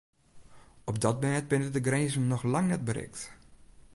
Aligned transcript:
Op 0.89 0.97
dat 1.05 1.21
mêd 1.23 1.47
binne 1.49 1.69
de 1.75 1.81
grinzen 1.87 2.27
noch 2.27 2.43
lang 2.53 2.67
net 2.69 2.83
berikt. 2.87 3.19